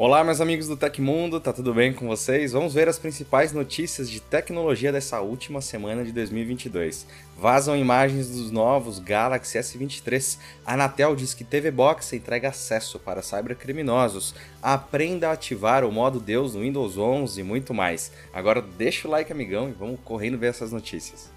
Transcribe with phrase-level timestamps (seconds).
[0.00, 2.52] Olá, meus amigos do Tecmundo, tá tudo bem com vocês?
[2.52, 7.04] Vamos ver as principais notícias de tecnologia dessa última semana de 2022.
[7.36, 10.38] Vazam imagens dos novos Galaxy S23.
[10.64, 14.36] A Anatel diz que TV Box entrega acesso para cybercriminosos.
[14.62, 18.12] Aprenda a ativar o modo Deus no Windows 11 e muito mais.
[18.32, 21.28] Agora deixa o like, amigão, e vamos correndo ver essas notícias.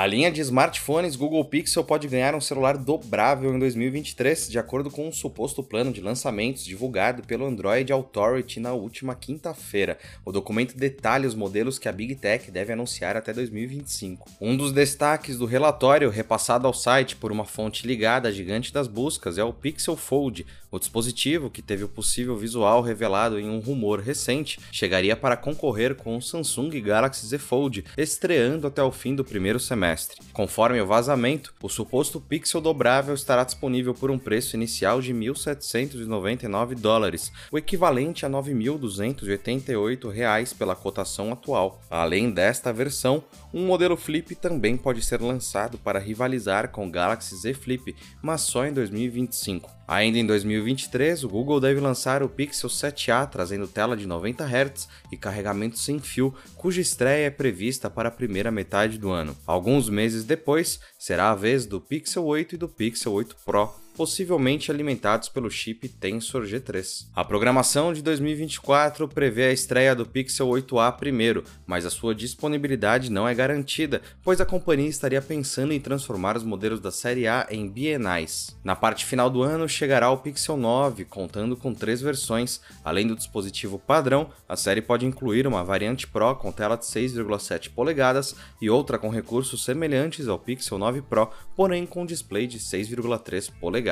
[0.00, 4.90] A linha de smartphones Google Pixel pode ganhar um celular dobrável em 2023, de acordo
[4.90, 9.98] com um suposto plano de lançamentos divulgado pelo Android Authority na última quinta-feira.
[10.24, 14.26] O documento detalha os modelos que a Big Tech deve anunciar até 2025.
[14.40, 18.88] Um dos destaques do relatório, repassado ao site por uma fonte ligada à gigante das
[18.88, 20.46] buscas, é o Pixel Fold.
[20.70, 25.94] O dispositivo, que teve o possível visual revelado em um rumor recente, chegaria para concorrer
[25.94, 30.20] com o Samsung Galaxy Z Fold, estreando até o fim do primeiro semestre semestre.
[30.32, 36.74] Conforme o vazamento, o suposto Pixel dobrável estará disponível por um preço inicial de 1.799
[36.74, 41.80] dólares, o equivalente a 9.288 reais pela cotação atual.
[41.90, 47.36] Além desta versão, um modelo Flip também pode ser lançado para rivalizar com o Galaxy
[47.36, 49.80] Z Flip, mas só em 2025.
[49.90, 54.88] Ainda em 2023, o Google deve lançar o Pixel 7a trazendo tela de 90 Hz
[55.10, 59.36] e carregamento sem fio, cuja estreia é prevista para a primeira metade do ano.
[59.44, 64.70] Alguns meses depois, será a vez do Pixel 8 e do Pixel 8 Pro possivelmente
[64.70, 67.08] alimentados pelo chip Tensor G3.
[67.14, 73.12] A programação de 2024 prevê a estreia do Pixel 8a primeiro, mas a sua disponibilidade
[73.12, 77.46] não é garantida, pois a companhia estaria pensando em transformar os modelos da série A
[77.50, 78.58] em bienais.
[78.64, 82.58] Na parte final do ano chegará o Pixel 9, contando com três versões.
[82.82, 87.68] Além do dispositivo padrão, a série pode incluir uma variante Pro com tela de 6,7
[87.68, 93.52] polegadas e outra com recursos semelhantes ao Pixel 9 Pro, porém com display de 6,3
[93.60, 93.89] polegadas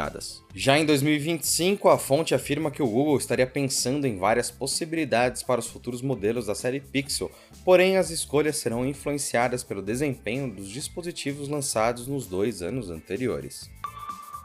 [0.54, 5.60] Já em 2025, a fonte afirma que o Google estaria pensando em várias possibilidades para
[5.60, 7.30] os futuros modelos da série Pixel,
[7.64, 13.70] porém as escolhas serão influenciadas pelo desempenho dos dispositivos lançados nos dois anos anteriores.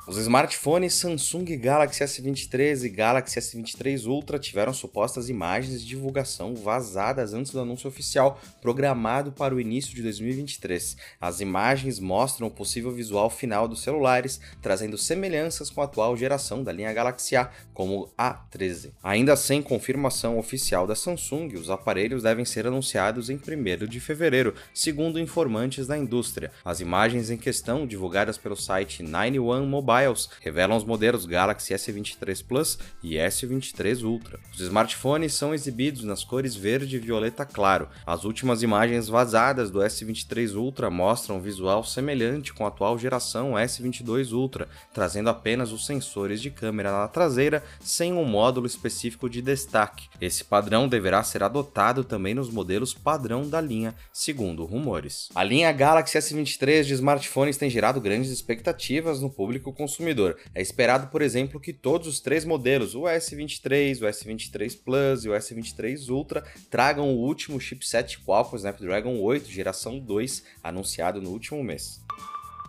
[0.05, 7.33] Os smartphones Samsung Galaxy S23 e Galaxy S23 Ultra tiveram supostas imagens de divulgação vazadas
[7.33, 10.97] antes do anúncio oficial, programado para o início de 2023.
[11.21, 16.65] As imagens mostram o possível visual final dos celulares, trazendo semelhanças com a atual geração
[16.65, 18.91] da linha Galaxy A, como o A13.
[19.01, 24.53] Ainda sem confirmação oficial da Samsung, os aparelhos devem ser anunciados em 1 de fevereiro,
[24.73, 26.51] segundo informantes da indústria.
[26.65, 32.43] As imagens em questão, divulgadas pelo site 91 Mobile, mobiles revelam os modelos Galaxy S23
[32.45, 34.39] Plus e S23 Ultra.
[34.53, 37.87] Os smartphones são exibidos nas cores verde e violeta claro.
[38.05, 43.53] As últimas imagens vazadas do S23 Ultra mostram um visual semelhante com a atual geração
[43.53, 49.41] S22 Ultra, trazendo apenas os sensores de câmera na traseira sem um módulo específico de
[49.41, 50.09] destaque.
[50.19, 55.29] Esse padrão deverá ser adotado também nos modelos padrão da linha, segundo rumores.
[55.35, 60.37] A linha Galaxy S23 de smartphones tem gerado grandes expectativas no público consumidor.
[60.55, 65.29] É esperado, por exemplo, que todos os três modelos, o S23, o S23 Plus e
[65.29, 71.61] o S23 Ultra, tragam o último chipset Qualcomm Snapdragon 8 geração 2, anunciado no último
[71.63, 72.01] mês.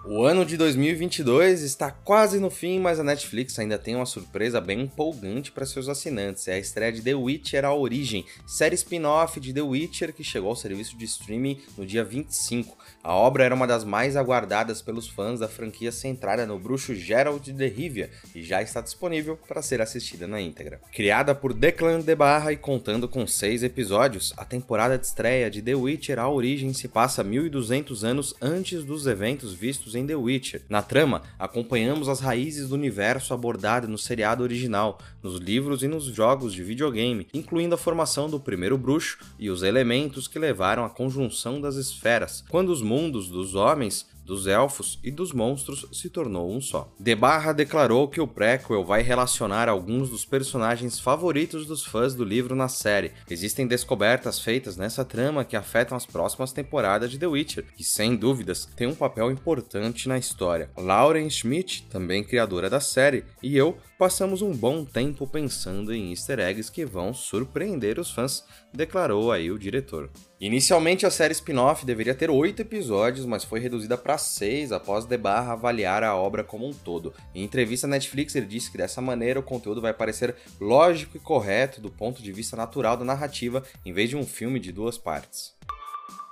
[0.07, 4.61] O ano de 2022 está quase no fim, mas a Netflix ainda tem uma surpresa
[4.61, 6.47] bem empolgante para seus assinantes.
[6.47, 10.51] É a estreia de The Witcher A Origem, série spin-off de The Witcher que chegou
[10.51, 12.77] ao serviço de streaming no dia 25.
[13.03, 17.43] A obra era uma das mais aguardadas pelos fãs da franquia centrada no bruxo Geralt
[17.43, 20.83] de Rivia e já está disponível para ser assistida na íntegra.
[20.93, 25.63] Criada por Declan de Barra e contando com seis episódios, a temporada de estreia de
[25.63, 30.63] The Witcher A Origem se passa 1200 anos antes dos eventos vistos em The Witcher.
[30.69, 36.05] Na trama, acompanhamos as raízes do universo abordado no seriado original, nos livros e nos
[36.05, 40.91] jogos de videogame, incluindo a formação do primeiro bruxo e os elementos que levaram à
[40.91, 46.51] conjunção das esferas, quando os mundos dos homens dos elfos e dos monstros se tornou
[46.51, 46.93] um só.
[46.99, 52.25] De Barra declarou que o prequel vai relacionar alguns dos personagens favoritos dos fãs do
[52.25, 53.13] livro na série.
[53.29, 58.17] Existem descobertas feitas nessa trama que afetam as próximas temporadas de The Witcher, e sem
[58.17, 60.71] dúvidas tem um papel importante na história.
[60.77, 66.39] Lauren Schmidt, também criadora da série, e eu passamos um bom tempo pensando em easter
[66.39, 70.11] eggs que vão surpreender os fãs, declarou aí o diretor.
[70.39, 75.17] Inicialmente a série spin-off deveria ter oito episódios, mas foi reduzida para seis após De
[75.17, 77.15] Barra avaliar a obra como um todo.
[77.35, 81.21] Em entrevista à Netflix, ele disse que dessa maneira o conteúdo vai parecer lógico e
[81.21, 84.99] correto do ponto de vista natural da narrativa, em vez de um filme de duas
[84.99, 85.54] partes.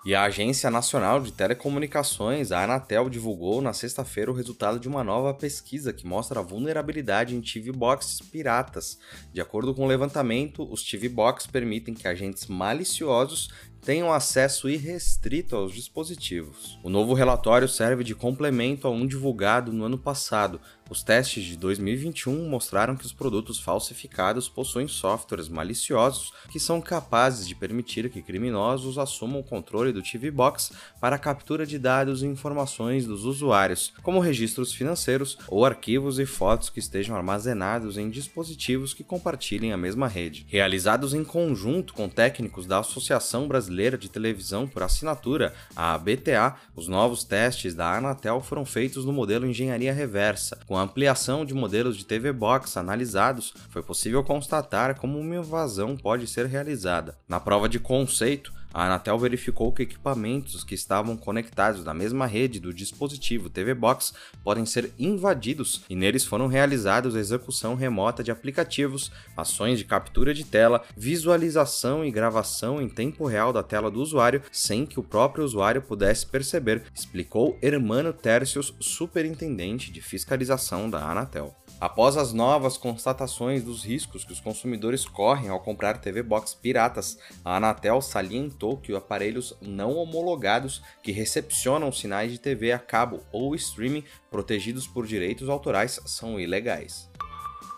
[0.05, 5.05] E a Agência Nacional de Telecomunicações, a Anatel, divulgou na sexta-feira o resultado de uma
[5.05, 8.99] nova pesquisa que mostra a vulnerabilidade em TV boxes piratas.
[9.33, 13.49] De acordo com o levantamento, os TV boxes permitem que agentes maliciosos
[13.85, 16.79] tenham acesso irrestrito aos dispositivos.
[16.85, 20.61] O novo relatório serve de complemento a um divulgado no ano passado.
[20.89, 27.49] Os testes de 2021 mostraram que os produtos falsificados possuem softwares maliciosos que são capazes
[27.49, 32.23] de permitir que criminosos assumam o controle do TV Box para a captura de dados
[32.23, 38.11] e informações dos usuários, como registros financeiros ou arquivos e fotos que estejam armazenados em
[38.11, 40.47] dispositivos que compartilhem a mesma rede.
[40.49, 46.55] Realizados em conjunto com técnicos da Associação Brasileira Brasileira de Televisão por Assinatura, a ABTA,
[46.77, 50.59] os novos testes da Anatel foram feitos no modelo engenharia reversa.
[50.67, 55.97] Com a ampliação de modelos de TV Box analisados, foi possível constatar como uma invasão
[55.97, 57.17] pode ser realizada.
[57.27, 62.59] Na prova de conceito, a Anatel verificou que equipamentos que estavam conectados na mesma rede
[62.59, 69.13] do dispositivo TV Box podem ser invadidos e neles foram realizados execução remota de aplicativos,
[69.37, 74.43] ações de captura de tela, visualização e gravação em tempo real da tela do usuário
[74.51, 81.62] sem que o próprio usuário pudesse perceber, explicou Hermano Tercios, superintendente de fiscalização da Anatel.
[81.83, 87.19] Após as novas constatações dos riscos que os consumidores correm ao comprar TV Box piratas,
[87.45, 93.53] a Anatel salientou que aparelhos não homologados que recepcionam sinais de TV a cabo ou
[93.57, 97.11] streaming protegidos por direitos autorais são ilegais.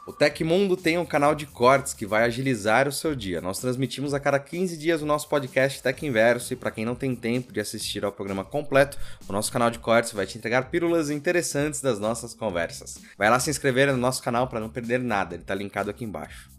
[0.06, 3.40] O Tecmundo tem um canal de cortes que vai agilizar o seu dia.
[3.40, 6.94] Nós transmitimos a cada 15 dias o nosso podcast Tech Inverso e para quem não
[6.94, 10.68] tem tempo de assistir ao programa completo, o nosso canal de cortes vai te entregar
[10.68, 13.00] pílulas interessantes das nossas conversas.
[13.16, 16.04] Vai lá se inscrever no nosso canal para não perder nada, ele está linkado aqui
[16.04, 16.53] embaixo.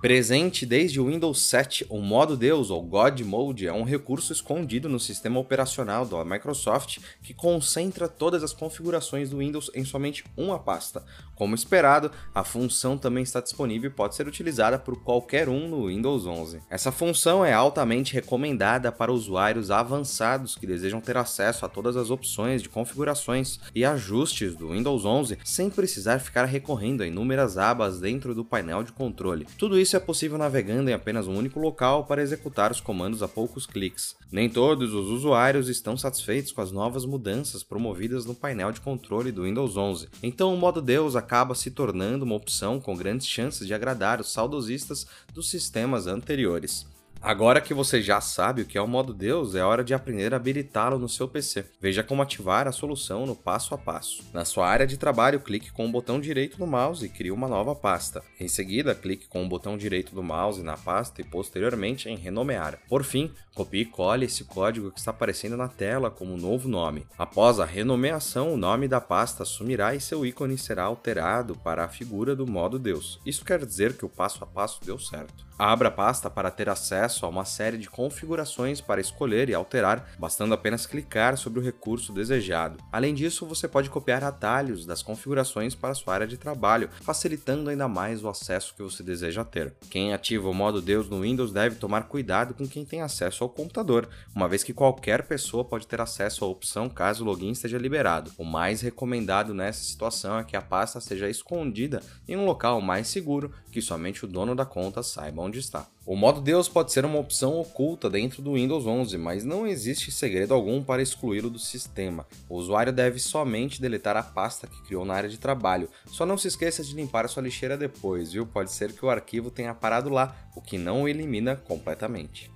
[0.00, 4.88] Presente desde o Windows 7, o modo Deus ou God Mode é um recurso escondido
[4.88, 10.58] no sistema operacional da Microsoft que concentra todas as configurações do Windows em somente uma
[10.58, 11.04] pasta.
[11.36, 15.88] Como esperado, a função também está disponível e pode ser utilizada por qualquer um no
[15.88, 16.62] Windows 11.
[16.70, 22.10] Essa função é altamente recomendada para usuários avançados que desejam ter acesso a todas as
[22.10, 28.00] opções de configurações e ajustes do Windows 11 sem precisar ficar recorrendo a inúmeras abas
[28.00, 29.46] dentro do painel de controle.
[29.58, 33.24] Tudo isso isso é possível navegando em apenas um único local para executar os comandos
[33.24, 34.14] a poucos cliques.
[34.30, 39.32] Nem todos os usuários estão satisfeitos com as novas mudanças promovidas no painel de controle
[39.32, 43.66] do Windows 11, então o modo Deus acaba se tornando uma opção com grandes chances
[43.66, 46.86] de agradar os saudosistas dos sistemas anteriores.
[47.22, 50.32] Agora que você já sabe o que é o modo Deus, é hora de aprender
[50.32, 51.66] a habilitá-lo no seu PC.
[51.78, 54.24] Veja como ativar a solução no passo a passo.
[54.32, 57.46] Na sua área de trabalho, clique com o botão direito do mouse e crie uma
[57.46, 58.22] nova pasta.
[58.40, 62.78] Em seguida, clique com o botão direito do mouse na pasta e posteriormente em renomear.
[62.88, 67.06] Por fim, copie e cole esse código que está aparecendo na tela como novo nome.
[67.18, 71.88] Após a renomeação, o nome da pasta sumirá e seu ícone será alterado para a
[71.88, 73.20] figura do modo Deus.
[73.26, 75.49] Isso quer dizer que o passo a passo deu certo.
[75.62, 80.10] Abra a pasta para ter acesso a uma série de configurações para escolher e alterar,
[80.18, 82.78] bastando apenas clicar sobre o recurso desejado.
[82.90, 87.86] Além disso, você pode copiar atalhos das configurações para sua área de trabalho, facilitando ainda
[87.86, 89.74] mais o acesso que você deseja ter.
[89.90, 93.50] Quem ativa o modo Deus no Windows deve tomar cuidado com quem tem acesso ao
[93.50, 97.76] computador, uma vez que qualquer pessoa pode ter acesso à opção caso o login esteja
[97.76, 98.32] liberado.
[98.38, 103.08] O mais recomendado nessa situação é que a pasta seja escondida em um local mais
[103.08, 105.86] seguro, que somente o dono da conta saiba onde está.
[106.06, 110.10] O modo Deus pode ser uma opção oculta dentro do Windows 11, mas não existe
[110.10, 112.26] segredo algum para excluí-lo do sistema.
[112.48, 115.90] O usuário deve somente deletar a pasta que criou na área de trabalho.
[116.06, 118.46] Só não se esqueça de limpar a sua lixeira depois, viu?
[118.46, 122.50] Pode ser que o arquivo tenha parado lá, o que não o elimina completamente.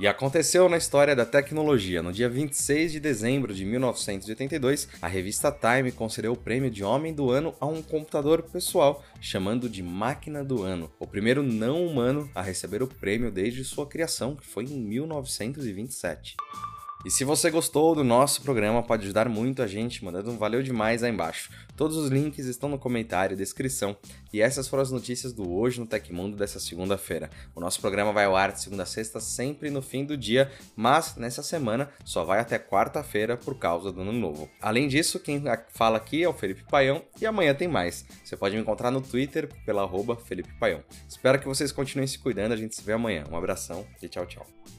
[0.00, 2.00] E aconteceu na história da tecnologia.
[2.00, 7.12] No dia 26 de dezembro de 1982, a revista Time concedeu o prêmio de Homem
[7.12, 12.30] do Ano a um computador pessoal, chamando de Máquina do Ano, o primeiro não humano
[12.32, 16.36] a receber o prêmio desde sua criação, que foi em 1927.
[17.04, 20.62] E se você gostou do nosso programa, pode ajudar muito a gente mandando um valeu
[20.62, 21.50] demais aí embaixo.
[21.76, 23.96] Todos os links estão no comentário e descrição.
[24.32, 27.30] E essas foram as notícias do Hoje no Tecmundo dessa segunda-feira.
[27.54, 30.50] O nosso programa vai ao ar de segunda a sexta, sempre no fim do dia,
[30.74, 34.50] mas nessa semana só vai até quarta-feira por causa do ano novo.
[34.60, 38.04] Além disso, quem fala aqui é o Felipe Paião e amanhã tem mais.
[38.24, 40.82] Você pode me encontrar no Twitter pela arroba Felipe Paião.
[41.08, 43.24] Espero que vocês continuem se cuidando, a gente se vê amanhã.
[43.30, 44.77] Um abração e tchau, tchau.